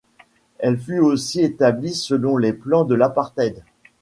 [0.57, 3.63] Elle fut aussi établie selon les plans de l'apartheid.